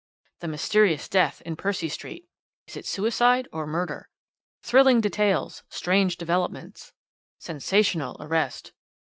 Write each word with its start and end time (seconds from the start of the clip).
"'The 0.39 0.47
mysterious 0.47 1.07
death 1.07 1.43
in 1.45 1.55
Percy 1.55 1.87
Street.' 1.87 2.27
'Is 2.65 2.75
it 2.75 2.87
Suicide 2.87 3.47
or 3.53 3.67
Murder?' 3.67 4.09
'Thrilling 4.63 4.99
details 4.99 5.61
Strange 5.69 6.17
developments.' 6.17 6.91
'Sensational 7.37 8.17
Arrest.' 8.19 8.71